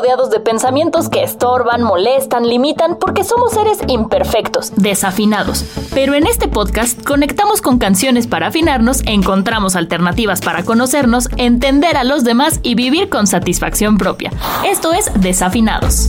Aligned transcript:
Rodeados 0.00 0.30
de 0.30 0.40
pensamientos 0.40 1.10
que 1.10 1.22
estorban, 1.22 1.82
molestan, 1.82 2.48
limitan, 2.48 2.96
porque 2.98 3.22
somos 3.22 3.52
seres 3.52 3.80
imperfectos, 3.86 4.72
desafinados. 4.76 5.66
Pero 5.92 6.14
en 6.14 6.26
este 6.26 6.48
podcast 6.48 7.04
conectamos 7.04 7.60
con 7.60 7.76
canciones 7.76 8.26
para 8.26 8.46
afinarnos, 8.46 9.02
encontramos 9.04 9.76
alternativas 9.76 10.40
para 10.40 10.62
conocernos, 10.62 11.28
entender 11.36 11.98
a 11.98 12.04
los 12.04 12.24
demás 12.24 12.60
y 12.62 12.76
vivir 12.76 13.10
con 13.10 13.26
satisfacción 13.26 13.98
propia. 13.98 14.32
Esto 14.64 14.94
es 14.94 15.10
Desafinados. 15.20 16.08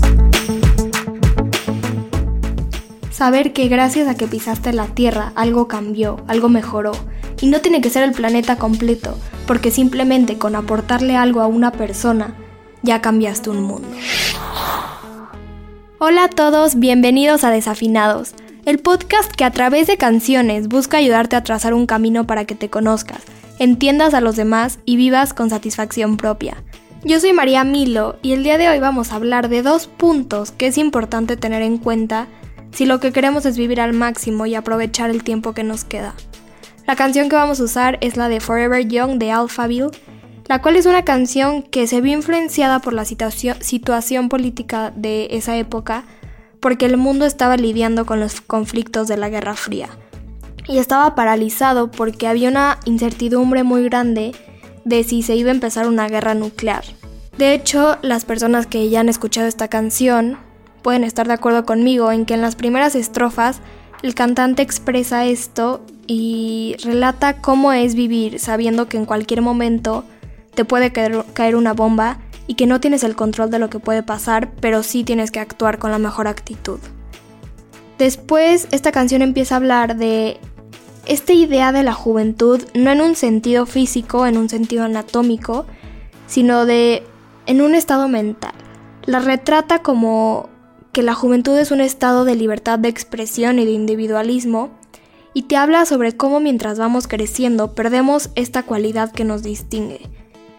Saber 3.10 3.52
que 3.52 3.68
gracias 3.68 4.08
a 4.08 4.16
que 4.16 4.26
pisaste 4.26 4.72
la 4.72 4.86
Tierra 4.86 5.34
algo 5.36 5.68
cambió, 5.68 6.24
algo 6.30 6.48
mejoró. 6.48 6.94
Y 7.42 7.48
no 7.48 7.60
tiene 7.60 7.82
que 7.82 7.90
ser 7.90 8.04
el 8.04 8.14
planeta 8.14 8.56
completo, 8.56 9.18
porque 9.48 9.70
simplemente 9.70 10.38
con 10.38 10.56
aportarle 10.56 11.18
algo 11.18 11.42
a 11.42 11.48
una 11.48 11.72
persona, 11.72 12.36
ya 12.84 13.02
cambiaste 13.02 13.50
un 13.50 13.64
mundo. 13.64 13.88
Hola 16.00 16.26
a 16.26 16.30
todos, 16.30 16.80
bienvenidos 16.80 17.44
a 17.44 17.52
Desafinados, 17.52 18.34
el 18.66 18.80
podcast 18.80 19.32
que 19.32 19.44
a 19.44 19.52
través 19.52 19.88
de 19.88 19.98
canciones 19.98 20.68
busca 20.68 20.98
ayudarte 20.98 21.36
a 21.36 21.44
trazar 21.44 21.74
un 21.74 21.86
camino 21.86 22.26
para 22.26 22.46
que 22.46 22.56
te 22.56 22.70
conozcas, 22.70 23.22
entiendas 23.60 24.14
a 24.14 24.22
los 24.22 24.36
demás 24.36 24.80
y 24.86 24.96
vivas 24.96 25.34
con 25.34 25.50
satisfacción 25.50 26.18
propia. 26.18 26.64
Yo 27.04 27.20
soy 27.20 27.34
María 27.34 27.64
Milo 27.64 28.18
y 28.22 28.34
el 28.34 28.44
día 28.44 28.58
de 28.58 28.70
hoy 28.70 28.80
vamos 28.80 29.12
a 29.12 29.16
hablar 29.16 29.50
de 29.50 29.64
dos 29.64 29.88
puntos 29.88 30.52
que 30.52 30.68
es 30.68 30.78
importante 30.78 31.38
tener 31.38 31.62
en 31.62 31.78
cuenta 31.78 32.28
si 32.72 32.86
lo 32.86 33.00
que 33.00 33.12
queremos 33.12 33.46
es 33.46 33.58
vivir 33.58 33.82
al 33.82 33.94
máximo 33.94 34.46
y 34.46 34.56
aprovechar 34.56 35.10
el 35.10 35.24
tiempo 35.24 35.54
que 35.54 35.64
nos 35.64 35.84
queda. 35.84 36.14
La 36.88 36.96
canción 36.96 37.30
que 37.30 37.36
vamos 37.36 37.60
a 37.60 37.64
usar 37.64 37.98
es 38.02 38.18
la 38.18 38.28
de 38.28 38.40
Forever 38.40 38.88
Young 38.88 39.18
de 39.18 39.32
Alphaville, 39.32 39.92
la 40.48 40.62
cual 40.62 40.76
es 40.76 40.86
una 40.86 41.04
canción 41.04 41.64
que 41.64 41.88
se 41.88 42.02
vio 42.02 42.14
influenciada 42.14 42.80
por 42.80 42.94
la 42.94 43.06
situación, 43.06 44.30
política 44.30 44.92
de 44.96 45.28
esa 45.32 45.58
época, 45.58 46.04
porque 46.60 46.86
el 46.86 46.98
mundo 46.98 47.26
estaba 47.26 47.58
lidiando 47.58 48.06
con 48.06 48.20
los 48.20 48.42
conflictos 48.42 49.08
de 49.08 49.18
la 49.18 49.30
Guerra 49.30 49.56
Fría. 49.56 49.90
Y 50.68 50.78
estaba 50.78 51.16
paralizado 51.16 51.90
porque 51.90 52.28
había 52.28 52.50
una 52.50 52.80
incertidumbre 52.86 53.64
muy 53.64 53.84
grande 53.84 54.34
de 54.86 55.04
si 55.04 55.24
se 55.24 55.36
iba 55.36 55.50
a 55.50 55.54
empezar 55.54 55.88
una 55.88 56.08
guerra 56.08 56.34
nuclear. 56.34 56.84
De 57.38 57.54
hecho, 57.54 57.98
las 58.02 58.26
personas 58.26 58.68
que 58.68 58.90
ya 58.90 59.00
han 59.00 59.10
escuchado 59.10 59.48
esta 59.48 59.68
canción 59.68 60.38
pueden 60.82 61.04
estar 61.04 61.28
de 61.28 61.34
acuerdo 61.34 61.66
conmigo 61.66 62.12
en 62.12 62.26
que 62.26 62.34
en 62.34 62.42
las 62.42 62.56
primeras 62.56 62.96
estrofas 62.96 63.62
el 64.04 64.16
cantante 64.16 64.62
expresa 64.62 65.26
esto 65.26 65.82
y 66.08 66.76
relata 66.84 67.42
cómo 67.42 67.72
es 67.72 67.96
vivir 67.96 68.40
sabiendo 68.40 68.88
que 68.88 68.98
en 68.98 69.06
cualquier 69.06 69.42
momento 69.42 70.04
te 70.54 70.66
puede 70.66 70.92
caer, 70.92 71.56
una 71.56 71.74
bomba 71.74 72.20
y 72.48 72.56
que 72.56 72.68
no 72.68 72.80
tienes 72.80 73.04
el 73.04 73.16
control 73.16 73.50
de 73.50 73.60
lo 73.60 73.70
que 73.70 73.80
puede 73.80 74.04
pasar, 74.04 74.52
pero 74.60 74.84
sí 74.84 75.04
tienes 75.04 75.32
que 75.32 75.40
actuar 75.40 75.80
con 75.80 75.92
la 75.92 76.00
mejor 76.00 76.28
actitud. 76.28 76.80
Después 77.98 78.68
esta 78.72 78.92
canción 78.92 79.22
empieza 79.22 79.56
a 79.56 79.58
hablar 79.58 79.96
de 79.96 80.40
esta 81.06 81.34
idea 81.34 81.72
de 81.72 81.84
la 81.84 81.94
juventud, 81.94 82.62
no 82.74 82.92
en 82.92 83.02
un 83.02 83.16
sentido 83.16 83.66
físico, 83.66 84.26
en 84.26 84.38
un 84.38 84.50
sentido 84.50 84.84
anatómico, 84.84 85.66
sino 86.28 86.66
de 86.66 87.04
en 87.46 87.62
un 87.62 87.76
estado 87.76 88.08
mental. 88.08 88.54
La 89.06 89.20
retrata 89.20 89.82
como 89.82 90.50
que 90.92 91.04
la 91.04 91.16
juventud 91.16 91.58
es 91.58 91.72
un 91.72 91.82
estado 91.82 92.26
de 92.26 92.36
libertad 92.36 92.80
de 92.80 92.90
expresión 92.90 93.60
y 93.60 93.66
de 93.66 93.72
individualismo, 93.72 94.72
y 95.34 95.44
te 95.44 95.56
habla 95.56 95.86
sobre 95.86 96.18
cómo 96.18 96.40
mientras 96.40 96.78
vamos 96.78 97.08
creciendo 97.08 97.74
perdemos 97.74 98.30
esta 98.36 98.64
cualidad 98.64 99.12
que 99.12 99.24
nos 99.24 99.44
distingue. 99.44 100.02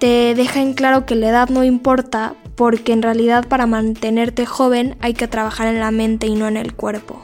Te 0.02 0.34
deja 0.34 0.60
en 0.60 0.74
claro 0.74 1.06
que 1.06 1.14
la 1.14 1.28
edad 1.28 1.48
no 1.48 1.62
importa 1.62 2.34
porque 2.56 2.92
en 2.92 3.02
realidad 3.02 3.46
para 3.46 3.68
mantenerte 3.68 4.46
joven 4.46 4.96
hay 5.00 5.14
que 5.14 5.28
trabajar 5.28 5.68
en 5.68 5.78
la 5.78 5.92
mente 5.92 6.26
y 6.26 6.34
no 6.34 6.48
en 6.48 6.56
el 6.56 6.74
cuerpo. 6.74 7.22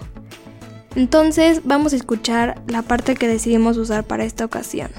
Entonces 0.95 1.63
vamos 1.65 1.93
a 1.93 1.97
escuchar 1.97 2.63
la 2.69 2.83
parte 2.83 3.17
que 3.17 3.27
decidimos 3.27 3.79
usar 3.79 4.05
para 4.05 4.25
esta 4.25 4.45
ocasión. 4.45 4.93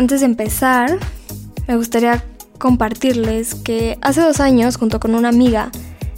Antes 0.00 0.20
de 0.20 0.26
empezar, 0.26 0.98
me 1.68 1.76
gustaría 1.76 2.24
compartirles 2.56 3.54
que 3.54 3.98
hace 4.00 4.22
dos 4.22 4.40
años, 4.40 4.78
junto 4.78 4.98
con 4.98 5.14
una 5.14 5.28
amiga, 5.28 5.70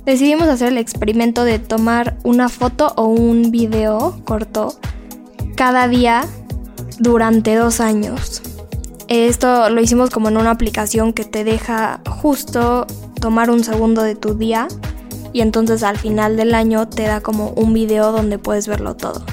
decidimos 0.06 0.47
hacer 0.47 0.69
el 0.69 0.78
experimento 0.78 1.43
de 1.43 1.59
tomar 1.59 2.16
una 2.22 2.48
foto 2.48 2.93
o 2.94 3.06
un 3.06 3.50
video 3.50 4.20
corto 4.25 4.76
cada 5.56 5.88
día 5.88 6.25
durante 7.00 7.56
dos 7.56 7.81
años. 7.81 8.41
Esto 9.09 9.69
lo 9.69 9.81
hicimos 9.81 10.10
como 10.10 10.28
en 10.28 10.37
una 10.37 10.53
aplicación 10.53 11.12
que 11.12 11.25
te 11.25 11.43
deja 11.43 12.03
justo 12.09 12.87
tomar 13.20 13.50
un 13.50 13.64
segundo 13.64 14.04
de 14.04 14.14
tu 14.14 14.34
día 14.34 14.69
y 15.32 15.41
entonces 15.41 15.82
al 15.82 15.99
final 15.99 16.37
del 16.37 16.54
año 16.54 16.88
te 16.88 17.03
da 17.03 17.20
como 17.20 17.49
un 17.56 17.75
video 17.75 18.12
donde 18.12 18.38
puedes 18.38 18.69
verlo 18.69 18.94
todo. 18.94 19.25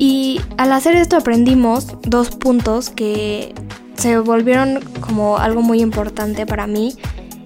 Y 0.00 0.40
al 0.56 0.72
hacer 0.72 0.96
esto 0.96 1.16
aprendimos 1.16 1.86
dos 2.00 2.30
puntos 2.30 2.88
que 2.88 3.54
se 3.96 4.18
volvieron 4.18 4.80
como 5.02 5.36
algo 5.36 5.60
muy 5.60 5.82
importante 5.82 6.46
para 6.46 6.66
mí 6.66 6.96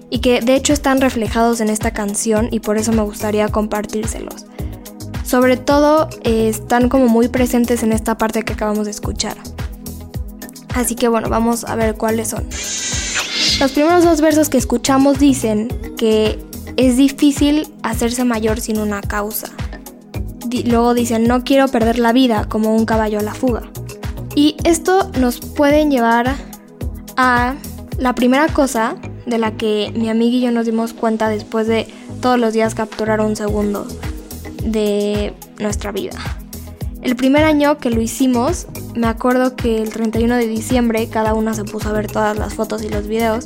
y 0.09 0.19
que 0.19 0.39
de 0.39 0.55
hecho 0.55 0.71
están 0.71 1.01
reflejados 1.01 1.59
en 1.59 1.69
esta 1.69 1.91
canción 1.91 2.47
y 2.51 2.61
por 2.61 2.77
eso 2.77 2.93
me 2.93 3.01
gustaría 3.01 3.49
compartírselos. 3.49 4.45
Sobre 5.25 5.57
todo 5.57 6.07
eh, 6.23 6.47
están 6.47 6.87
como 6.87 7.09
muy 7.09 7.27
presentes 7.27 7.83
en 7.83 7.91
esta 7.91 8.17
parte 8.17 8.43
que 8.43 8.53
acabamos 8.53 8.85
de 8.85 8.91
escuchar. 8.91 9.35
Así 10.73 10.95
que 10.95 11.09
bueno, 11.09 11.27
vamos 11.27 11.65
a 11.65 11.75
ver 11.75 11.95
cuáles 11.95 12.29
son. 12.29 12.45
Los 13.59 13.73
primeros 13.73 14.05
dos 14.05 14.21
versos 14.21 14.47
que 14.47 14.57
escuchamos 14.57 15.19
dicen 15.19 15.67
que 15.97 16.39
es 16.77 16.95
difícil 16.95 17.67
hacerse 17.83 18.23
mayor 18.23 18.61
sin 18.61 18.79
una 18.79 19.01
causa 19.01 19.49
luego 20.65 20.93
dicen 20.93 21.27
no 21.27 21.43
quiero 21.43 21.67
perder 21.67 21.99
la 21.99 22.13
vida 22.13 22.45
como 22.47 22.75
un 22.75 22.85
caballo 22.85 23.19
a 23.19 23.23
la 23.23 23.33
fuga. 23.33 23.63
Y 24.35 24.57
esto 24.63 25.09
nos 25.19 25.39
puede 25.39 25.87
llevar 25.87 26.35
a 27.17 27.55
la 27.97 28.15
primera 28.15 28.47
cosa 28.47 28.95
de 29.25 29.37
la 29.37 29.55
que 29.55 29.91
mi 29.95 30.09
amiga 30.09 30.37
y 30.37 30.41
yo 30.41 30.51
nos 30.51 30.65
dimos 30.65 30.93
cuenta 30.93 31.29
después 31.29 31.67
de 31.67 31.87
todos 32.21 32.39
los 32.39 32.53
días 32.53 32.75
capturar 32.75 33.21
un 33.21 33.35
segundo 33.35 33.87
de 34.63 35.33
nuestra 35.59 35.91
vida. 35.91 36.17
El 37.01 37.15
primer 37.15 37.43
año 37.43 37.77
que 37.77 37.91
lo 37.91 38.01
hicimos, 38.01 38.65
me 38.95 39.07
acuerdo 39.07 39.55
que 39.55 39.81
el 39.81 39.89
31 39.89 40.37
de 40.37 40.47
diciembre 40.47 41.07
cada 41.07 41.35
una 41.35 41.53
se 41.53 41.63
puso 41.63 41.89
a 41.89 41.91
ver 41.93 42.07
todas 42.07 42.37
las 42.37 42.55
fotos 42.55 42.83
y 42.83 42.89
los 42.89 43.07
videos. 43.07 43.45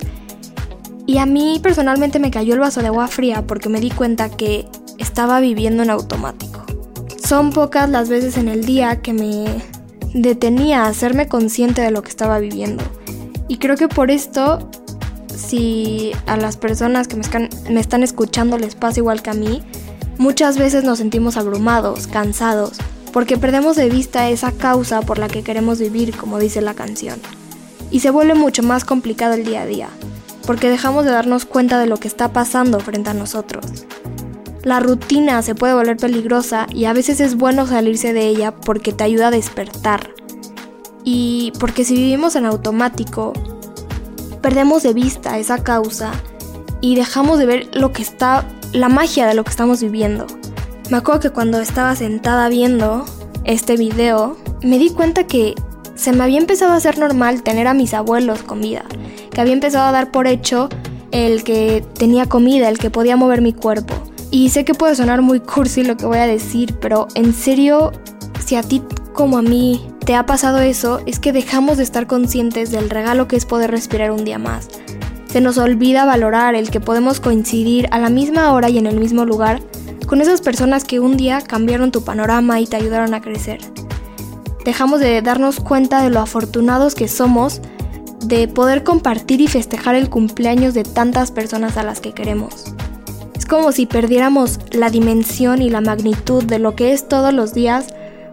Y 1.06 1.18
a 1.18 1.26
mí 1.26 1.60
personalmente 1.62 2.20
me 2.20 2.32
cayó 2.32 2.54
el 2.54 2.62
vaso 2.62 2.80
de 2.80 2.88
agua 2.88 3.08
fría 3.08 3.46
porque 3.46 3.68
me 3.68 3.82
di 3.82 3.90
cuenta 3.90 4.30
que 4.30 4.66
estaba 4.98 5.42
viviendo 5.42 5.84
en 5.84 5.90
automático. 5.90 6.49
Son 7.30 7.52
pocas 7.52 7.88
las 7.88 8.10
veces 8.10 8.38
en 8.38 8.48
el 8.48 8.66
día 8.66 9.04
que 9.04 9.14
me 9.14 9.46
detenía 10.16 10.86
a 10.86 10.88
hacerme 10.88 11.28
consciente 11.28 11.80
de 11.80 11.92
lo 11.92 12.02
que 12.02 12.10
estaba 12.10 12.40
viviendo. 12.40 12.84
Y 13.48 13.58
creo 13.58 13.78
que 13.78 13.88
por 13.88 14.10
esto, 14.10 14.68
si 15.28 16.12
a 16.26 16.38
las 16.38 16.58
personas 16.58 17.08
que 17.08 17.18
me 17.18 17.80
están, 17.80 18.02
escuchando 18.02 18.58
les 18.58 18.74
pasa 18.74 19.02
igual 19.02 19.22
que 19.22 19.30
a 19.30 19.36
mí, 19.36 19.62
muchas 20.18 20.58
veces 20.58 20.84
nos 20.84 20.98
sentimos 20.98 21.38
abrumados, 21.38 22.08
cansados, 22.08 22.80
porque 23.14 23.38
perdemos 23.38 23.76
de 23.76 23.92
vista 23.92 24.28
esa 24.32 24.52
causa 24.52 25.04
por 25.04 25.20
la 25.20 25.28
que 25.28 25.44
queremos 25.44 25.78
vivir, 25.78 26.18
como 26.18 26.40
dice 26.40 26.62
la 26.62 26.74
canción. 26.74 27.20
y 27.92 28.00
se 28.00 28.10
vuelve 28.10 28.34
mucho 28.34 28.64
más 28.64 28.86
complicado 28.86 29.36
el 29.36 29.46
día 29.46 29.62
a 29.62 29.66
día, 29.68 29.90
porque 30.48 30.68
dejamos 30.68 31.06
de 31.06 31.12
darnos 31.12 31.46
cuenta 31.46 31.78
de 31.78 31.86
lo 31.86 31.98
que 31.98 32.08
está 32.08 32.34
pasando 32.34 32.80
frente 32.80 33.12
a 33.12 33.14
nosotros. 33.14 33.86
La 34.64 34.80
rutina 34.80 35.42
se 35.42 35.56
puede 35.56 35.74
volver 35.74 35.98
peligrosa 35.98 36.68
y 36.74 36.86
a 36.86 36.94
veces 36.94 37.22
es 37.22 37.36
bueno 37.36 37.66
salirse 37.66 38.12
de 38.14 38.28
ella 38.28 38.52
porque 38.52 38.92
te 38.92 39.06
ayuda 39.06 39.28
a 39.28 39.32
despertar. 39.32 40.14
Y 41.06 41.54
porque 41.60 41.86
si 41.86 41.96
vivimos 41.96 42.36
en 42.36 42.46
automático, 42.46 43.34
perdemos 44.42 44.84
de 44.84 44.94
vista 44.94 45.38
esa 45.38 45.64
causa 45.64 46.12
y 46.82 46.96
dejamos 46.96 47.40
de 47.40 47.46
ver 47.46 47.70
lo 47.74 47.94
que 47.94 48.02
está, 48.02 48.46
la 48.74 48.90
magia 48.90 49.28
de 49.28 49.34
lo 49.34 49.44
que 49.44 49.52
estamos 49.52 49.82
viviendo. 49.82 50.28
Me 50.90 50.98
acuerdo 50.98 51.22
que 51.22 51.30
cuando 51.30 51.60
estaba 51.60 51.96
sentada 51.96 52.50
viendo 52.50 53.06
este 53.46 53.78
video, 53.78 54.38
me 54.62 54.78
di 54.78 54.90
cuenta 54.90 55.26
que 55.26 55.56
se 55.96 56.12
me 56.12 56.24
había 56.24 56.38
empezado 56.38 56.74
a 56.74 56.78
hacer 56.78 56.98
normal 56.98 57.44
tener 57.44 57.68
a 57.68 57.74
mis 57.74 57.94
abuelos 57.94 58.44
comida, 58.44 58.84
que 59.32 59.42
había 59.42 59.54
empezado 59.54 59.88
a 59.88 59.92
dar 59.92 60.12
por 60.12 60.28
hecho 60.28 60.70
el 61.12 61.44
que 61.44 61.84
tenía 61.94 62.26
comida, 62.28 62.70
el 62.70 62.78
que 62.78 62.90
podía 62.90 63.16
mover 63.16 63.42
mi 63.42 63.54
cuerpo. 63.54 63.96
Y 64.32 64.50
sé 64.50 64.64
que 64.64 64.76
puede 64.76 64.96
sonar 64.96 65.22
muy 65.22 65.40
cursi 65.40 65.84
lo 65.84 65.98
que 65.98 66.06
voy 66.06 66.20
a 66.20 66.28
decir, 66.28 66.76
pero 66.80 67.08
en 67.16 67.34
serio, 67.34 67.92
si 68.46 68.56
a 68.56 68.62
ti 68.62 68.84
como 69.14 69.40
a 69.40 69.42
mí 69.42 69.88
te 70.06 70.16
ha 70.16 70.26
pasado 70.28 70.60
eso, 70.60 71.02
es 71.08 71.20
que 71.20 71.34
dejamos 71.34 71.78
de 71.78 71.84
estar 71.84 72.06
conscientes 72.06 72.70
del 72.72 72.92
regalo 72.92 73.28
que 73.28 73.36
es 73.36 73.46
poder 73.46 73.72
respirar 73.72 74.12
un 74.12 74.26
día 74.26 74.38
más. 74.38 74.68
Se 75.32 75.42
nos 75.42 75.58
olvida 75.58 76.06
valorar 76.06 76.54
el 76.54 76.70
que 76.70 76.80
podemos 76.80 77.20
coincidir 77.20 77.88
a 77.92 77.98
la 77.98 78.10
misma 78.10 78.54
hora 78.54 78.70
y 78.70 78.78
en 78.78 78.86
el 78.86 79.00
mismo 79.00 79.26
lugar 79.26 79.62
con 80.06 80.22
esas 80.22 80.42
personas 80.42 80.84
que 80.86 81.00
un 81.00 81.18
día 81.18 81.42
cambiaron 81.42 81.92
tu 81.92 82.04
panorama 82.04 82.60
y 82.60 82.68
te 82.68 82.78
ayudaron 82.78 83.14
a 83.16 83.22
crecer. 83.22 83.60
Dejamos 84.64 85.00
de 85.00 85.22
darnos 85.24 85.60
cuenta 85.60 86.04
de 86.04 86.12
lo 86.12 86.20
afortunados 86.20 86.94
que 86.94 87.08
somos 87.08 87.62
de 88.26 88.48
poder 88.48 88.84
compartir 88.84 89.42
y 89.42 89.48
festejar 89.48 89.96
el 89.96 90.10
cumpleaños 90.10 90.74
de 90.76 90.84
tantas 90.84 91.32
personas 91.32 91.78
a 91.78 91.84
las 91.84 92.00
que 92.00 92.14
queremos 92.14 92.76
como 93.50 93.72
si 93.72 93.88
perdiéramos 93.88 94.60
la 94.72 94.92
dimensión 94.92 95.64
y 95.64 95.72
la 95.72 95.82
magnitud 95.82 96.44
de 96.44 96.60
lo 96.60 96.76
que 96.76 96.94
es 96.94 97.08
todos 97.08 97.34
los 97.34 97.52
días 97.54 97.88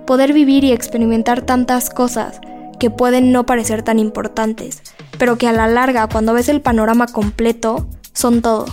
poder 0.07 0.35
vivir 0.35 0.63
y 0.63 0.73
experimentar 0.73 1.41
tantas 1.41 1.89
cosas 1.89 2.39
que 2.79 2.91
pueden 2.91 3.33
no 3.33 3.47
parecer 3.47 3.83
tan 3.83 3.99
importantes, 3.99 4.83
pero 5.19 5.39
que 5.39 5.49
a 5.49 5.53
la 5.53 5.69
larga, 5.69 6.07
cuando 6.07 6.35
ves 6.35 6.51
el 6.51 6.61
panorama 6.61 7.07
completo, 7.07 7.89
son 8.13 8.43
todo. 8.43 8.67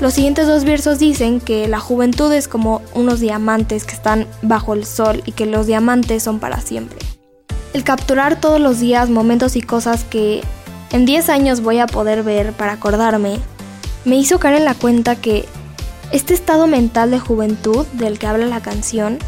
Los 0.00 0.14
siguientes 0.14 0.46
dos 0.46 0.64
versos 0.64 1.00
dicen 1.00 1.40
que 1.40 1.66
la 1.66 1.80
juventud 1.80 2.32
es 2.32 2.46
como 2.46 2.82
unos 2.94 3.18
diamantes 3.18 3.84
que 3.84 3.94
están 3.94 4.28
bajo 4.42 4.74
el 4.74 4.84
sol 4.84 5.22
y 5.26 5.32
que 5.32 5.46
los 5.46 5.66
diamantes 5.66 6.22
son 6.22 6.38
para 6.38 6.60
siempre. 6.60 7.05
El 7.76 7.84
capturar 7.84 8.40
todos 8.40 8.58
los 8.58 8.80
días 8.80 9.10
momentos 9.10 9.54
y 9.54 9.60
cosas 9.60 10.02
que 10.02 10.40
en 10.92 11.04
10 11.04 11.28
años 11.28 11.60
voy 11.60 11.78
a 11.78 11.86
poder 11.86 12.22
ver 12.22 12.54
para 12.54 12.72
acordarme, 12.72 13.38
me 14.06 14.16
hizo 14.16 14.38
caer 14.38 14.56
en 14.56 14.64
la 14.64 14.72
cuenta 14.72 15.14
que 15.16 15.44
este 16.10 16.32
estado 16.32 16.66
mental 16.66 17.10
de 17.10 17.18
juventud 17.18 17.86
del 17.88 18.18
que 18.18 18.28
habla 18.28 18.46
la 18.46 18.62
canción, 18.62 19.18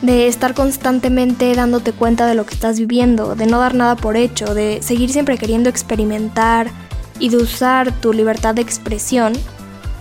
de 0.00 0.28
estar 0.28 0.54
constantemente 0.54 1.52
dándote 1.56 1.90
cuenta 1.90 2.28
de 2.28 2.36
lo 2.36 2.46
que 2.46 2.54
estás 2.54 2.78
viviendo, 2.78 3.34
de 3.34 3.46
no 3.46 3.58
dar 3.58 3.74
nada 3.74 3.96
por 3.96 4.16
hecho, 4.16 4.54
de 4.54 4.78
seguir 4.80 5.10
siempre 5.10 5.36
queriendo 5.36 5.68
experimentar 5.68 6.70
y 7.18 7.30
de 7.30 7.38
usar 7.38 7.90
tu 8.00 8.12
libertad 8.12 8.54
de 8.54 8.62
expresión, 8.62 9.32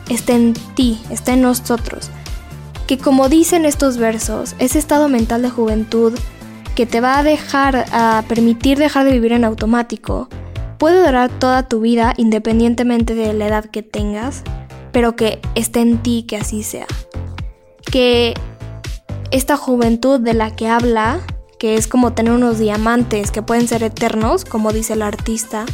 está 0.08 0.34
en 0.34 0.54
ti, 0.76 1.02
está 1.10 1.34
en 1.34 1.42
nosotros. 1.42 2.12
Que 2.86 3.00
como 3.00 3.28
dicen 3.28 3.66
estos 3.66 3.98
versos, 3.98 4.54
ese 4.60 4.78
estado 4.78 5.10
mental 5.10 5.42
de 5.42 5.50
juventud 5.50 6.14
que 6.76 6.86
te 6.86 7.02
va 7.02 7.18
a 7.18 7.24
dejar, 7.24 7.86
a 7.92 8.24
permitir 8.28 8.78
dejar 8.78 9.06
de 9.06 9.14
vivir 9.14 9.32
en 9.32 9.46
automático, 9.46 10.28
puede 10.78 11.06
durar 11.06 11.32
toda 11.32 11.68
tu 11.68 11.80
vida 11.80 12.14
independientemente 12.18 13.16
de 13.16 13.34
la 13.34 13.48
edad 13.48 13.66
que 13.66 13.82
tengas, 13.82 14.44
pero 14.92 15.16
que 15.16 15.40
esté 15.56 15.80
en 15.80 16.04
ti 16.04 16.26
que 16.28 16.38
así 16.38 16.64
sea. 16.64 16.88
Que 17.92 18.34
esta 19.32 19.58
juventud 19.58 20.20
de 20.20 20.34
la 20.34 20.56
que 20.56 20.68
habla, 20.68 21.22
que 21.60 21.76
es 21.76 21.88
como 21.88 22.14
tener 22.14 22.34
unos 22.34 22.60
diamantes 22.60 23.32
que 23.32 23.42
pueden 23.42 23.68
ser 23.68 23.82
eternos, 23.82 24.44
como 24.44 24.74
dice 24.74 24.94
el 24.94 25.02
artista, 25.02 25.66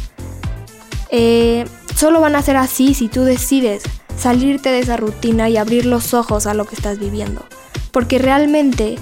eh, 1.10 1.64
solo 1.96 2.20
van 2.20 2.36
a 2.36 2.42
ser 2.42 2.56
así 2.56 2.94
si 2.94 3.08
tú 3.08 3.22
decides 3.22 3.82
salirte 4.16 4.70
de 4.70 4.78
esa 4.78 4.96
rutina 4.96 5.48
y 5.48 5.56
abrir 5.56 5.84
los 5.84 6.14
ojos 6.14 6.46
a 6.46 6.54
lo 6.54 6.64
que 6.64 6.76
estás 6.76 6.98
viviendo. 6.98 7.44
Porque 7.90 8.18
realmente 8.18 8.96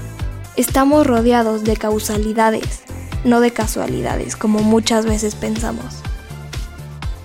Estamos 0.60 1.06
rodeados 1.06 1.64
de 1.64 1.74
causalidades, 1.74 2.82
no 3.24 3.40
de 3.40 3.50
casualidades, 3.50 4.36
como 4.36 4.58
muchas 4.58 5.06
veces 5.06 5.34
pensamos. 5.34 5.86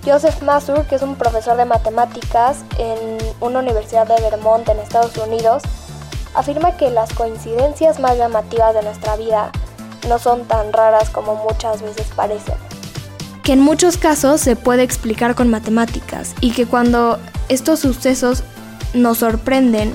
Joseph 0.06 0.40
Masur, 0.40 0.86
que 0.86 0.94
es 0.94 1.02
un 1.02 1.16
profesor 1.16 1.58
de 1.58 1.66
matemáticas 1.66 2.64
en 2.78 3.18
una 3.42 3.58
universidad 3.58 4.08
de 4.08 4.18
Vermont 4.22 4.66
en 4.70 4.78
Estados 4.78 5.18
Unidos, 5.18 5.62
afirma 6.34 6.78
que 6.78 6.88
las 6.88 7.12
coincidencias 7.12 8.00
más 8.00 8.16
llamativas 8.16 8.72
de 8.72 8.82
nuestra 8.82 9.16
vida 9.16 9.52
no 10.08 10.18
son 10.18 10.46
tan 10.46 10.72
raras 10.72 11.10
como 11.10 11.34
muchas 11.34 11.82
veces 11.82 12.06
parecen. 12.16 12.54
Que 13.42 13.52
en 13.52 13.60
muchos 13.60 13.98
casos 13.98 14.40
se 14.40 14.56
puede 14.56 14.82
explicar 14.82 15.34
con 15.34 15.50
matemáticas 15.50 16.34
y 16.40 16.52
que 16.52 16.64
cuando 16.64 17.18
estos 17.50 17.80
sucesos 17.80 18.44
nos 18.94 19.18
sorprenden, 19.18 19.94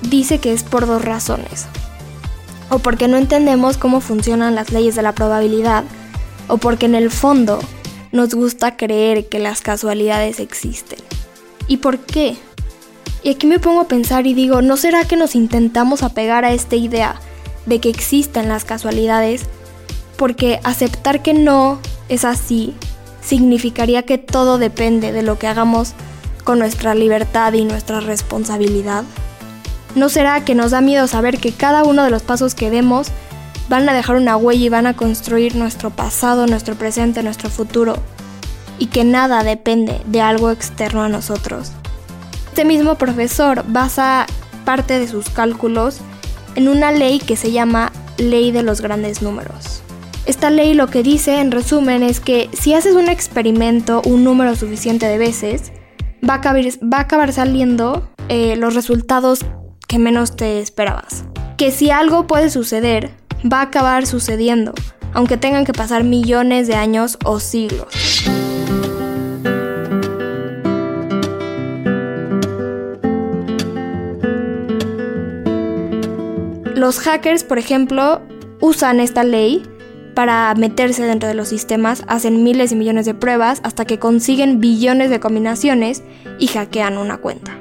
dice 0.00 0.38
que 0.38 0.54
es 0.54 0.64
por 0.64 0.86
dos 0.86 1.04
razones 1.04 1.66
o 2.70 2.78
porque 2.78 3.08
no 3.08 3.18
entendemos 3.18 3.76
cómo 3.76 4.00
funcionan 4.00 4.54
las 4.54 4.72
leyes 4.72 4.94
de 4.94 5.02
la 5.02 5.12
probabilidad, 5.12 5.84
o 6.48 6.56
porque 6.56 6.86
en 6.86 6.94
el 6.94 7.10
fondo 7.10 7.58
nos 8.12 8.34
gusta 8.34 8.76
creer 8.76 9.28
que 9.28 9.38
las 9.38 9.60
casualidades 9.60 10.40
existen. 10.40 10.98
¿Y 11.66 11.76
por 11.78 11.98
qué? 11.98 12.36
Y 13.22 13.30
aquí 13.30 13.46
me 13.46 13.58
pongo 13.58 13.82
a 13.82 13.88
pensar 13.88 14.26
y 14.26 14.34
digo, 14.34 14.62
¿no 14.62 14.76
será 14.76 15.04
que 15.04 15.16
nos 15.16 15.34
intentamos 15.34 16.02
apegar 16.02 16.44
a 16.44 16.52
esta 16.52 16.76
idea 16.76 17.20
de 17.66 17.80
que 17.80 17.90
existen 17.90 18.48
las 18.48 18.64
casualidades? 18.64 19.42
Porque 20.16 20.60
aceptar 20.64 21.22
que 21.22 21.34
no 21.34 21.78
es 22.08 22.24
así 22.24 22.74
significaría 23.20 24.02
que 24.02 24.18
todo 24.18 24.58
depende 24.58 25.12
de 25.12 25.22
lo 25.22 25.38
que 25.38 25.46
hagamos 25.46 25.92
con 26.44 26.58
nuestra 26.58 26.94
libertad 26.94 27.52
y 27.52 27.64
nuestra 27.64 28.00
responsabilidad. 28.00 29.04
¿No 29.94 30.08
será 30.08 30.44
que 30.44 30.54
nos 30.54 30.70
da 30.70 30.80
miedo 30.80 31.06
saber 31.08 31.38
que 31.38 31.52
cada 31.52 31.84
uno 31.84 32.04
de 32.04 32.10
los 32.10 32.22
pasos 32.22 32.54
que 32.54 32.70
demos 32.70 33.08
van 33.68 33.88
a 33.88 33.92
dejar 33.92 34.16
una 34.16 34.36
huella 34.36 34.64
y 34.64 34.68
van 34.68 34.86
a 34.86 34.94
construir 34.94 35.56
nuestro 35.56 35.90
pasado, 35.90 36.46
nuestro 36.46 36.76
presente, 36.76 37.22
nuestro 37.22 37.50
futuro? 37.50 37.96
Y 38.78 38.86
que 38.86 39.04
nada 39.04 39.42
depende 39.42 40.00
de 40.06 40.20
algo 40.20 40.50
externo 40.50 41.02
a 41.02 41.08
nosotros. 41.08 41.72
Este 42.48 42.64
mismo 42.64 42.96
profesor 42.96 43.64
basa 43.66 44.26
parte 44.64 44.98
de 44.98 45.08
sus 45.08 45.28
cálculos 45.30 45.98
en 46.54 46.68
una 46.68 46.92
ley 46.92 47.18
que 47.18 47.36
se 47.36 47.52
llama 47.52 47.92
ley 48.16 48.52
de 48.52 48.62
los 48.62 48.80
grandes 48.80 49.22
números. 49.22 49.82
Esta 50.26 50.50
ley 50.50 50.74
lo 50.74 50.88
que 50.88 51.02
dice 51.02 51.40
en 51.40 51.50
resumen 51.50 52.02
es 52.02 52.20
que 52.20 52.50
si 52.52 52.74
haces 52.74 52.94
un 52.94 53.08
experimento 53.08 54.02
un 54.04 54.22
número 54.22 54.54
suficiente 54.54 55.06
de 55.06 55.18
veces, 55.18 55.72
va 56.22 56.34
a 56.34 57.00
acabar, 57.00 57.32
saliendo 57.32 58.08
eh, 58.28 58.56
los 58.56 58.74
resultados 58.74 59.44
que 59.90 59.98
menos 59.98 60.36
te 60.36 60.60
esperabas. 60.60 61.24
Que 61.56 61.72
si 61.72 61.90
algo 61.90 62.28
puede 62.28 62.48
suceder, 62.48 63.10
va 63.52 63.58
a 63.58 63.62
acabar 63.62 64.06
sucediendo, 64.06 64.72
aunque 65.12 65.36
tengan 65.36 65.64
que 65.64 65.72
pasar 65.72 66.04
millones 66.04 66.68
de 66.68 66.76
años 66.76 67.18
o 67.24 67.40
siglos. 67.40 67.88
Los 76.76 77.00
hackers, 77.00 77.42
por 77.42 77.58
ejemplo, 77.58 78.22
usan 78.60 79.00
esta 79.00 79.24
ley 79.24 79.64
para 80.14 80.54
meterse 80.54 81.02
dentro 81.02 81.28
de 81.28 81.34
los 81.34 81.48
sistemas, 81.48 82.04
hacen 82.06 82.44
miles 82.44 82.70
y 82.70 82.76
millones 82.76 83.06
de 83.06 83.14
pruebas 83.14 83.60
hasta 83.64 83.84
que 83.86 83.98
consiguen 83.98 84.60
billones 84.60 85.10
de 85.10 85.18
combinaciones 85.18 86.04
y 86.38 86.46
hackean 86.46 86.96
una 86.96 87.16
cuenta. 87.16 87.58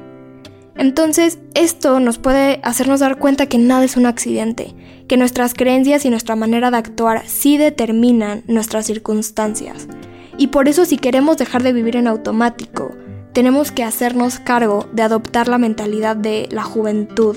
Entonces, 0.79 1.39
esto 1.55 1.99
nos 1.99 2.19
puede 2.19 2.61
hacernos 2.63 3.01
dar 3.01 3.19
cuenta 3.19 3.47
que 3.47 3.57
nada 3.57 3.83
es 3.83 3.97
un 3.97 4.05
accidente, 4.05 4.73
que 5.09 5.17
nuestras 5.17 5.53
creencias 5.53 6.05
y 6.05 6.09
nuestra 6.09 6.37
manera 6.37 6.71
de 6.71 6.77
actuar 6.77 7.23
sí 7.27 7.57
determinan 7.57 8.43
nuestras 8.47 8.85
circunstancias. 8.85 9.89
Y 10.37 10.47
por 10.47 10.69
eso 10.69 10.85
si 10.85 10.95
queremos 10.95 11.35
dejar 11.35 11.63
de 11.63 11.73
vivir 11.73 11.97
en 11.97 12.07
automático, 12.07 12.95
tenemos 13.33 13.73
que 13.73 13.83
hacernos 13.83 14.39
cargo 14.39 14.87
de 14.93 15.01
adoptar 15.01 15.49
la 15.49 15.57
mentalidad 15.57 16.15
de 16.15 16.47
la 16.49 16.63
juventud 16.63 17.35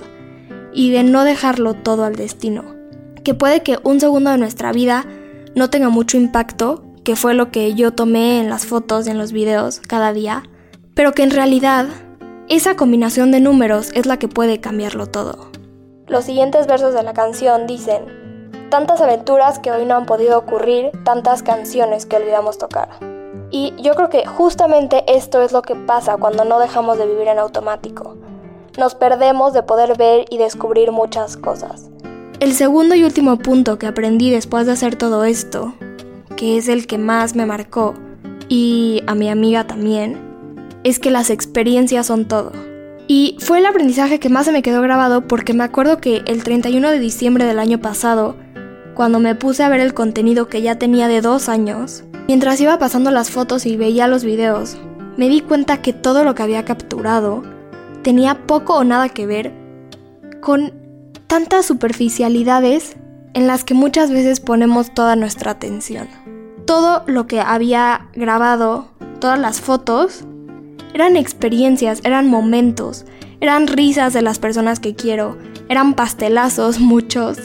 y 0.72 0.92
de 0.92 1.02
no 1.02 1.24
dejarlo 1.24 1.74
todo 1.74 2.04
al 2.04 2.14
destino. 2.14 2.76
Que 3.24 3.34
puede 3.34 3.64
que 3.64 3.76
un 3.82 3.98
segundo 3.98 4.30
de 4.30 4.38
nuestra 4.38 4.70
vida 4.70 5.04
no 5.56 5.68
tenga 5.68 5.88
mucho 5.88 6.16
impacto, 6.16 6.84
que 7.02 7.16
fue 7.16 7.34
lo 7.34 7.50
que 7.50 7.74
yo 7.74 7.90
tomé 7.90 8.38
en 8.38 8.48
las 8.48 8.66
fotos 8.66 9.08
y 9.08 9.10
en 9.10 9.18
los 9.18 9.32
videos 9.32 9.80
cada 9.80 10.12
día, 10.12 10.44
pero 10.94 11.10
que 11.10 11.24
en 11.24 11.32
realidad 11.32 11.88
esa 12.48 12.76
combinación 12.76 13.30
de 13.30 13.40
números 13.40 13.90
es 13.94 14.06
la 14.06 14.18
que 14.18 14.28
puede 14.28 14.60
cambiarlo 14.60 15.06
todo. 15.06 15.50
Los 16.08 16.24
siguientes 16.24 16.66
versos 16.66 16.92
de 16.92 17.02
la 17.02 17.14
canción 17.14 17.66
dicen, 17.66 18.04
tantas 18.68 19.00
aventuras 19.00 19.58
que 19.58 19.70
hoy 19.70 19.86
no 19.86 19.94
han 19.94 20.06
podido 20.06 20.38
ocurrir, 20.38 20.90
tantas 21.04 21.42
canciones 21.42 22.04
que 22.04 22.16
olvidamos 22.16 22.58
tocar. 22.58 22.88
Y 23.50 23.74
yo 23.80 23.94
creo 23.94 24.08
que 24.08 24.26
justamente 24.26 25.04
esto 25.06 25.42
es 25.42 25.52
lo 25.52 25.62
que 25.62 25.74
pasa 25.74 26.16
cuando 26.16 26.44
no 26.44 26.58
dejamos 26.58 26.98
de 26.98 27.06
vivir 27.06 27.28
en 27.28 27.38
automático. 27.38 28.16
Nos 28.76 28.94
perdemos 28.94 29.52
de 29.52 29.62
poder 29.62 29.96
ver 29.96 30.24
y 30.30 30.38
descubrir 30.38 30.90
muchas 30.90 31.36
cosas. 31.36 31.90
El 32.40 32.54
segundo 32.54 32.94
y 32.94 33.04
último 33.04 33.38
punto 33.38 33.78
que 33.78 33.86
aprendí 33.86 34.30
después 34.30 34.66
de 34.66 34.72
hacer 34.72 34.96
todo 34.96 35.24
esto, 35.24 35.74
que 36.36 36.58
es 36.58 36.68
el 36.68 36.86
que 36.86 36.98
más 36.98 37.36
me 37.36 37.46
marcó, 37.46 37.94
y 38.48 39.02
a 39.06 39.14
mi 39.14 39.28
amiga 39.28 39.66
también, 39.66 40.31
es 40.84 40.98
que 40.98 41.10
las 41.10 41.30
experiencias 41.30 42.06
son 42.06 42.26
todo. 42.26 42.52
Y 43.08 43.36
fue 43.40 43.58
el 43.58 43.66
aprendizaje 43.66 44.20
que 44.20 44.28
más 44.28 44.46
se 44.46 44.52
me 44.52 44.62
quedó 44.62 44.80
grabado 44.80 45.26
porque 45.26 45.54
me 45.54 45.64
acuerdo 45.64 45.98
que 45.98 46.22
el 46.26 46.42
31 46.44 46.90
de 46.90 46.98
diciembre 46.98 47.44
del 47.44 47.58
año 47.58 47.78
pasado, 47.78 48.36
cuando 48.94 49.20
me 49.20 49.34
puse 49.34 49.62
a 49.62 49.68
ver 49.68 49.80
el 49.80 49.94
contenido 49.94 50.48
que 50.48 50.62
ya 50.62 50.78
tenía 50.78 51.08
de 51.08 51.20
dos 51.20 51.48
años, 51.48 52.04
mientras 52.28 52.60
iba 52.60 52.78
pasando 52.78 53.10
las 53.10 53.30
fotos 53.30 53.66
y 53.66 53.76
veía 53.76 54.08
los 54.08 54.24
videos, 54.24 54.76
me 55.16 55.28
di 55.28 55.40
cuenta 55.40 55.82
que 55.82 55.92
todo 55.92 56.24
lo 56.24 56.34
que 56.34 56.42
había 56.42 56.64
capturado 56.64 57.42
tenía 58.02 58.46
poco 58.46 58.76
o 58.76 58.84
nada 58.84 59.08
que 59.08 59.26
ver 59.26 59.52
con 60.40 60.72
tantas 61.26 61.66
superficialidades 61.66 62.96
en 63.34 63.46
las 63.46 63.64
que 63.64 63.74
muchas 63.74 64.10
veces 64.10 64.40
ponemos 64.40 64.92
toda 64.92 65.16
nuestra 65.16 65.52
atención. 65.52 66.08
Todo 66.66 67.02
lo 67.06 67.26
que 67.26 67.40
había 67.40 68.08
grabado, 68.14 68.88
todas 69.20 69.38
las 69.38 69.60
fotos, 69.60 70.24
eran 70.94 71.16
experiencias, 71.16 72.00
eran 72.04 72.28
momentos, 72.28 73.04
eran 73.40 73.66
risas 73.66 74.12
de 74.12 74.22
las 74.22 74.38
personas 74.38 74.80
que 74.80 74.94
quiero, 74.94 75.36
eran 75.68 75.94
pastelazos 75.94 76.78
muchos, 76.80 77.38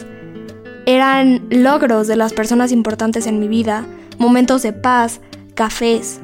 eran 0.85 1.45
logros 1.49 2.07
de 2.07 2.15
las 2.15 2.33
personas 2.33 2.71
importantes 2.71 3.27
en 3.27 3.39
mi 3.39 3.47
vida, 3.47 3.85
momentos 4.17 4.63
de 4.63 4.73
paz, 4.73 5.21
cafés. 5.53 6.21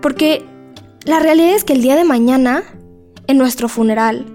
Porque 0.00 0.44
la 1.04 1.18
realidad 1.18 1.54
es 1.54 1.64
que 1.64 1.72
el 1.72 1.82
día 1.82 1.96
de 1.96 2.04
mañana, 2.04 2.62
en 3.26 3.38
nuestro 3.38 3.68
funeral, 3.68 4.26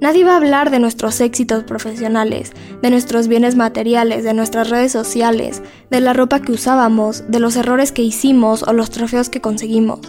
nadie 0.00 0.24
va 0.24 0.32
a 0.32 0.36
hablar 0.36 0.70
de 0.70 0.78
nuestros 0.78 1.20
éxitos 1.20 1.64
profesionales, 1.64 2.52
de 2.80 2.90
nuestros 2.90 3.28
bienes 3.28 3.54
materiales, 3.54 4.24
de 4.24 4.34
nuestras 4.34 4.70
redes 4.70 4.92
sociales, 4.92 5.62
de 5.90 6.00
la 6.00 6.12
ropa 6.12 6.40
que 6.40 6.52
usábamos, 6.52 7.24
de 7.28 7.40
los 7.40 7.56
errores 7.56 7.92
que 7.92 8.02
hicimos 8.02 8.62
o 8.62 8.72
los 8.72 8.90
trofeos 8.90 9.28
que 9.28 9.40
conseguimos. 9.40 10.00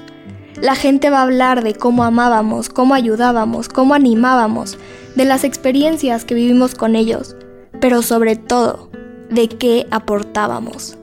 La 0.62 0.76
gente 0.76 1.10
va 1.10 1.20
a 1.20 1.24
hablar 1.24 1.64
de 1.64 1.74
cómo 1.74 2.04
amábamos, 2.04 2.70
cómo 2.70 2.94
ayudábamos, 2.94 3.68
cómo 3.68 3.96
animábamos, 3.96 4.78
de 5.16 5.26
las 5.26 5.44
experiencias 5.44 6.24
que 6.24 6.36
vivimos 6.36 6.76
con 6.76 6.96
ellos, 6.96 7.36
pero 7.80 8.04
sobre 8.04 8.36
todo, 8.36 8.92
de 9.32 9.48
qué 9.50 9.88
aportábamos. 9.90 11.00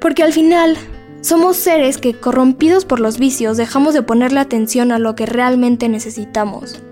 Porque 0.00 0.22
al 0.22 0.32
final, 0.32 0.78
somos 1.20 1.58
seres 1.58 1.98
que, 1.98 2.14
corrompidos 2.14 2.86
por 2.86 2.98
los 2.98 3.18
vicios, 3.18 3.58
dejamos 3.58 3.92
de 3.92 4.02
ponerle 4.02 4.40
atención 4.40 4.90
a 4.90 4.98
lo 4.98 5.14
que 5.14 5.26
realmente 5.26 5.90
necesitamos, 5.90 6.82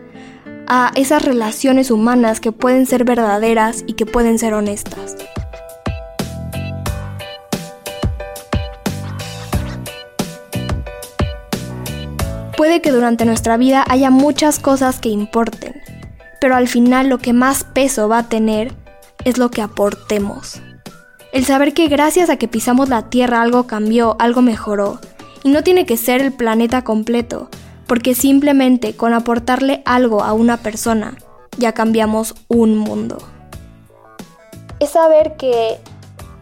a 0.67 0.93
esas 0.97 1.25
relaciones 1.25 1.91
humanas 1.91 2.41
que 2.41 2.53
pueden 2.53 2.85
ser 2.85 3.05
verdaderas 3.05 3.85
y 3.87 3.95
que 3.95 4.05
pueden 4.05 4.39
ser 4.39 4.53
honestas. 4.53 5.17
Puede 12.62 12.81
que 12.81 12.92
durante 12.92 13.25
nuestra 13.25 13.57
vida 13.57 13.85
haya 13.88 14.11
muchas 14.11 14.61
cosas 14.61 15.00
que 15.00 15.09
importen, 15.09 15.83
pero 16.40 16.54
al 16.54 16.69
final 16.69 17.09
lo 17.09 17.19
que 17.19 17.33
más 17.33 17.64
peso 17.64 18.09
va 18.09 18.19
a 18.19 18.28
tener 18.28 18.73
es 19.25 19.37
lo 19.37 19.50
que 19.50 19.62
aportemos. 19.62 20.62
El 21.33 21.45
saber 21.45 21.75
que 21.75 21.88
gracias 21.88 22.31
a 22.31 22.37
que 22.37 22.47
pisamos 22.47 22.88
la 22.88 23.11
Tierra 23.11 23.42
algo 23.42 23.66
cambió, 23.66 24.14
algo 24.21 24.42
mejoró, 24.42 25.00
y 25.42 25.49
no 25.49 25.64
tiene 25.64 25.87
que 25.87 25.97
ser 25.97 26.21
el 26.21 26.33
planeta 26.33 26.85
completo, 26.85 27.49
porque 27.88 28.14
simplemente 28.14 28.95
con 28.95 29.12
aportarle 29.12 29.83
algo 29.85 30.23
a 30.23 30.33
una 30.33 30.59
persona 30.59 31.16
ya 31.59 31.73
cambiamos 31.73 32.37
un 32.47 32.78
mundo. 32.78 33.19
Es 34.78 34.90
saber 34.90 35.37
que 35.37 35.81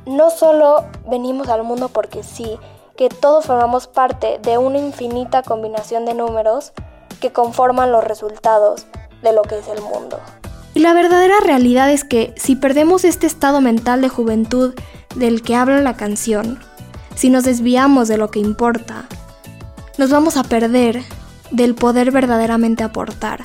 no 0.05 0.29
solo 0.29 0.85
venimos 1.09 1.49
al 1.49 1.63
mundo 1.65 1.89
porque 1.89 2.23
sí, 2.23 2.59
que 3.01 3.09
todos 3.09 3.47
formamos 3.47 3.87
parte 3.87 4.39
de 4.43 4.59
una 4.59 4.77
infinita 4.77 5.43
combinación 5.43 6.05
de 6.05 6.13
números 6.13 6.75
que 7.19 7.33
conforman 7.33 7.93
los 7.93 8.05
resultados 8.05 8.85
de 9.23 9.33
lo 9.33 9.41
que 9.41 9.59
es 9.59 9.69
el 9.69 9.81
mundo. 9.81 10.21
Y 10.75 10.81
la 10.81 10.93
verdadera 10.93 11.41
realidad 11.43 11.91
es 11.91 12.05
que 12.05 12.35
si 12.37 12.57
perdemos 12.57 13.07
este 13.07 13.27
estado 13.27 13.63
mental 13.63 14.03
de 14.03 14.11
juventud 14.11 14.75
del 15.15 15.41
que 15.41 15.57
habla 15.57 15.81
la 15.81 15.97
canción, 15.97 16.59
si 17.15 17.31
nos 17.31 17.45
desviamos 17.45 18.07
de 18.07 18.19
lo 18.19 18.31
que 18.31 18.39
importa, 18.39 19.07
nos 19.97 20.11
vamos 20.11 20.37
a 20.37 20.45
perder 20.45 21.03
del 21.51 21.75
poder 21.75 22.11
verdaderamente 22.11 22.85
aportar. 22.85 23.45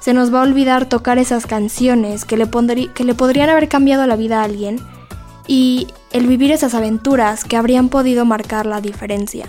Se 0.00 0.12
nos 0.12 0.30
va 0.30 0.40
a 0.40 0.44
olvidar 0.44 0.84
tocar 0.90 1.16
esas 1.16 1.46
canciones 1.46 2.26
que 2.26 2.36
le, 2.36 2.50
que 2.92 3.04
le 3.04 3.14
podrían 3.14 3.48
haber 3.48 3.70
cambiado 3.70 4.06
la 4.06 4.16
vida 4.16 4.42
a 4.42 4.44
alguien 4.44 4.78
y 5.50 5.88
el 6.12 6.28
vivir 6.28 6.52
esas 6.52 6.74
aventuras 6.74 7.42
que 7.42 7.56
habrían 7.56 7.88
podido 7.88 8.24
marcar 8.24 8.66
la 8.66 8.80
diferencia. 8.80 9.46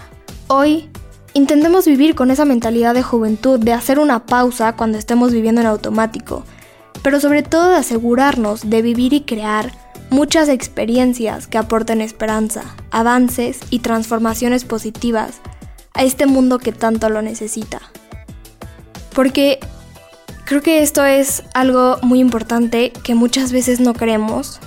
Hoy, 0.48 0.89
intentemos 1.36 1.86
vivir 1.86 2.15
con 2.15 2.31
esa 2.31 2.43
mentalidad 2.43 2.96
de 2.96 3.03
juventud 3.03 3.60
de 3.60 3.74
hacer 3.74 4.00
una 4.00 4.25
pausa 4.25 4.75
cuando 4.75 4.98
estemos 4.98 5.31
viviendo 5.31 5.62
en 5.62 5.67
automático, 5.67 6.43
pero 7.03 7.20
sobre 7.20 7.43
todo 7.43 7.70
de 7.70 7.75
asegurarnos 7.75 8.67
de 8.67 8.81
vivir 8.81 9.13
y 9.13 9.22
crear 9.22 9.74
muchas 10.10 10.50
experiencias 10.50 11.46
que 11.46 11.60
aporten 11.60 12.01
esperanza, 12.01 12.63
avances 12.89 13.60
y 13.70 13.77
transformaciones 13.77 14.65
positivas 14.65 15.39
a 15.93 16.01
este 16.03 16.25
mundo 16.25 16.58
que 16.58 16.72
tanto 16.72 17.10
lo 17.10 17.22
necesita. 17.22 17.79
Porque 19.13 19.60
creo 20.46 20.63
que 20.63 20.81
esto 20.81 21.05
es 21.05 21.43
algo 21.53 22.00
muy 22.01 22.20
importante 22.22 22.91
que 23.03 23.13
muchas 23.13 23.51
veces 23.51 23.79
no 23.79 23.93
creemos, 23.93 24.60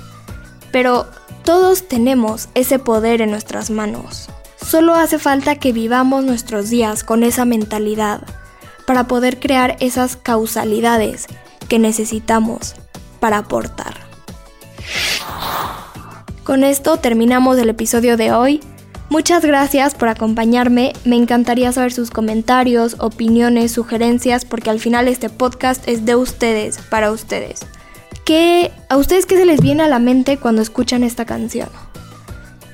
pero 0.70 1.08
todos 1.44 1.86
tenemos 1.88 2.48
ese 2.54 2.78
poder 2.78 3.20
en 3.20 3.30
nuestras 3.30 3.70
manos. 3.70 4.28
Solo 4.56 4.94
hace 4.94 5.18
falta 5.18 5.56
que 5.56 5.72
vivamos 5.72 6.24
nuestros 6.24 6.70
días 6.70 7.04
con 7.04 7.22
esa 7.22 7.44
mentalidad 7.44 8.22
para 8.86 9.06
poder 9.06 9.38
crear 9.38 9.76
esas 9.80 10.16
causalidades 10.16 11.26
que 11.68 11.78
necesitamos 11.78 12.74
para 13.20 13.38
aportar. 13.38 13.94
Con 16.44 16.64
esto 16.64 16.96
terminamos 16.96 17.58
el 17.58 17.68
episodio 17.68 18.16
de 18.16 18.32
hoy. 18.32 18.60
Muchas 19.10 19.44
gracias 19.44 19.94
por 19.94 20.08
acompañarme. 20.08 20.94
Me 21.04 21.16
encantaría 21.16 21.72
saber 21.72 21.92
sus 21.92 22.10
comentarios, 22.10 22.96
opiniones, 23.00 23.72
sugerencias, 23.72 24.44
porque 24.46 24.70
al 24.70 24.80
final 24.80 25.08
este 25.08 25.28
podcast 25.28 25.86
es 25.88 26.06
de 26.06 26.16
ustedes, 26.16 26.78
para 26.90 27.12
ustedes. 27.12 27.60
¿Qué, 28.25 28.73
¿A 28.88 28.97
ustedes 28.97 29.26
qué 29.26 29.37
se 29.37 29.45
les 29.45 29.61
viene 29.61 29.83
a 29.83 29.88
la 29.88 29.99
mente 29.99 30.38
cuando 30.38 30.62
escuchan 30.62 31.02
esta 31.02 31.26
canción? 31.26 31.69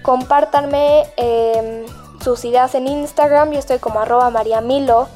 Compártanme 0.03 1.03
em, 1.17 1.87
sus 2.23 2.45
ideas 2.45 2.77
en 2.77 2.87
Instagram, 2.87 3.51
yo 3.51 3.59
estoy 3.59 3.79
como 3.79 3.99
arroba 3.99 4.31
mariamilo. 4.31 5.09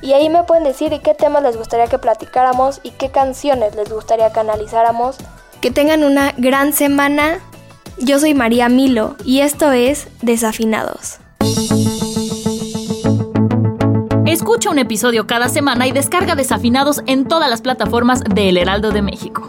Y 0.00 0.12
ahí 0.12 0.28
me 0.28 0.44
pueden 0.44 0.62
decir 0.62 0.92
qué 1.02 1.14
temas 1.14 1.42
les 1.42 1.56
gustaría 1.56 1.88
que 1.88 1.98
platicáramos 1.98 2.80
y 2.84 2.90
qué 2.90 3.10
canciones 3.10 3.74
les 3.74 3.92
gustaría 3.92 4.32
que 4.32 4.38
analizáramos. 4.38 5.16
Que 5.60 5.72
tengan 5.72 6.04
una 6.04 6.32
gran 6.36 6.72
semana. 6.72 7.40
Yo 7.98 8.20
soy 8.20 8.34
María 8.34 8.68
Milo 8.68 9.16
y 9.24 9.40
esto 9.40 9.72
es 9.72 10.06
Desafinados. 10.22 11.18
Escucha 14.26 14.70
un 14.70 14.78
episodio 14.78 15.26
cada 15.26 15.48
semana 15.48 15.86
y 15.88 15.92
descarga 15.92 16.36
Desafinados 16.36 17.02
en 17.06 17.26
todas 17.26 17.50
las 17.50 17.62
plataformas 17.62 18.22
de 18.22 18.48
El 18.48 18.56
Heraldo 18.56 18.92
de 18.92 19.02
México. 19.02 19.48